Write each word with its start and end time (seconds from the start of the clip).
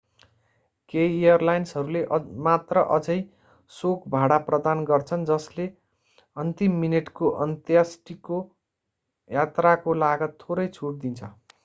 केही 0.93 1.17
एयरलाइन्सहरूले 1.23 1.99
मात्र 2.45 2.83
अझै 2.95 3.17
शोक 3.71 4.07
भाडा 4.15 4.39
प्रदान 4.47 4.81
गर्छन् 4.87 5.27
जसले 5.27 5.67
अन्तिम 6.35 6.79
मिनेटको 6.79 7.33
अन्त्येष्टि 7.45 8.17
यात्राको 9.29 9.99
लागत 9.99 10.39
थोरै 10.39 10.67
छुट 10.71 10.99
दिन्छ 11.05 11.31